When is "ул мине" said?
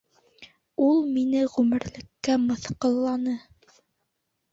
0.85-1.43